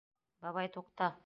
Бабай, 0.45 0.71
туҡта... 0.79 1.15